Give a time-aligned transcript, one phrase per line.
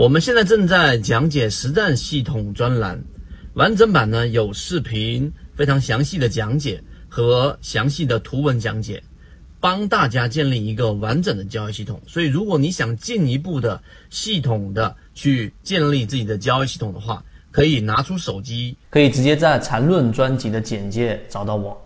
[0.00, 2.98] 我们现在正在讲解实战系统专栏，
[3.52, 9.02] 完整版呢有视频，非常详细的讲解和详细的图文讲解，
[9.60, 12.00] 帮大家建立一个完整的交易系统。
[12.06, 13.78] 所以，如果你想进一步的
[14.08, 21.78] 系统的去建立自己的交易系统的话，可以拿出手机，可以直接在缠论专辑的简介找到我，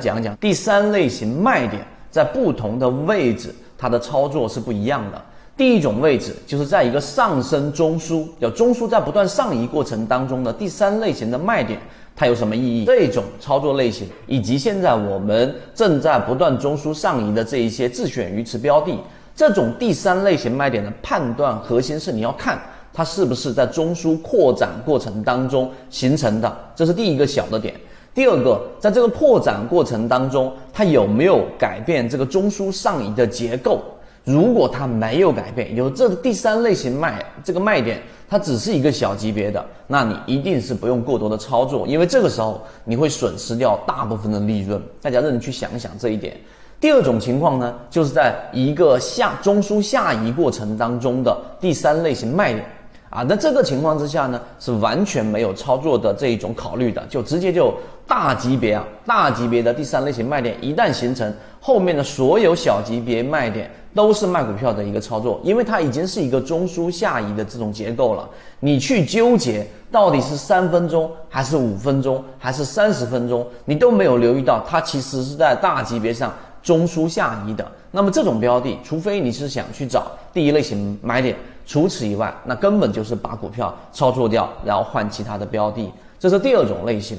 [0.00, 5.20] 讲讲第三类型卖点在不同的位置，它的操作是不一样的。
[5.56, 11.80] 第一种位置就是在一个上升中枢，有中枢在不断上移过程当中的第三类型的卖点，
[12.14, 12.84] 它有什么意义？
[12.84, 18.92] 这种操作类型，以及现在我们正在不断中枢上移的这一些自选鱼池标的，
[19.34, 22.60] 这种第三类型卖点的判断核心是你要看
[22.92, 27.72] 它是不是在中枢扩展过程当中形成的，这是第一个小的点。
[28.14, 33.80] 第二个，在这个扩展过程当中，它有没有改变这个中枢上移的结构？
[34.26, 44.82] 如果它没有改变，有这第三类型卖这个卖点，它只是一个小级别的，那你一定是不用过多的操作，因为这个时候你会损失掉大部分的利润。
[45.00, 46.36] 大家认真去想一想这一点。
[46.80, 52.66] 第二种情况呢，就是在一个下中枢下移过程当中的第三类型卖点。
[53.08, 57.72] 啊，那这个情况之下呢，是完全没有操作的这一种考虑的，就直接就
[58.06, 68.28] 大级别啊，大级别的第三类型卖点一旦形成，后面的所有小级别卖点都是卖股票的一个操作，因为它已经是一个中枢下移的这种结构了。
[68.60, 76.34] 你去纠结到底是三分钟还是五分钟还是三十分钟，你都没有留意到它其实是在大级别上
[76.66, 77.64] 中枢下移的。
[77.92, 81.36] 那么这种标的，除非你是想去找第一类型买点。
[81.64, 87.16] 除此以外，那根本就是把股票操作掉，然后换其他的标的，这是第二种类型。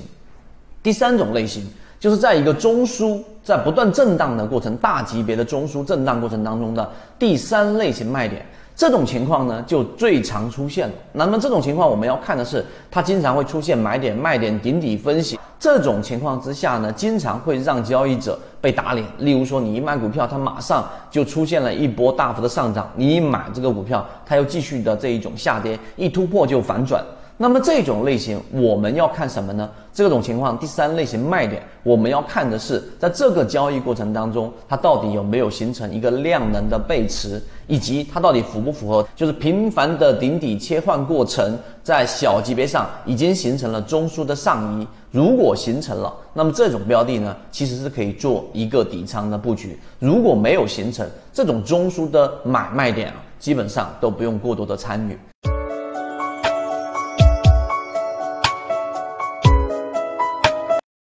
[0.84, 1.66] 第三种类型
[1.98, 8.46] 就是在一个中枢在不断震荡的过程，大级别的中枢震荡过程当中的第三类型卖点。
[8.78, 10.88] 这种情况呢，就最常出现。
[11.14, 15.40] 那么这种情况，我们要看的是，它经常会出现买点、卖点、顶底分析。
[15.60, 19.04] 这种情况之下呢，经常会让交易者被打脸。
[19.18, 27.04] 例如说，你一卖股票，它马上就出现了一波大幅的上涨；你一买这个股票，它又继续的这一种下跌，一突破就反转。
[27.40, 29.70] 那么这种类型我们要看什么呢？
[29.94, 44.88] 这种情况第三类型卖点，我们要看的是在这个交易过程当中，它到底有没有形成一个量能的背驰，以及它到底符不符合就是频繁的顶底切换过程，在小级别上已经形成了中枢的上移。
[45.12, 49.80] 如果形成了，那么这种标的呢，其实是可以做一个底仓的布局。
[50.00, 55.18] 如果没有形成这种中枢的买卖点啊，基本上都不用过多的参与。